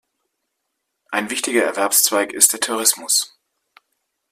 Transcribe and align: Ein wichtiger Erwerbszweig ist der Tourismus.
Ein 1.11 1.29
wichtiger 1.29 1.63
Erwerbszweig 1.63 2.33
ist 2.33 2.53
der 2.53 2.59
Tourismus. 2.59 3.37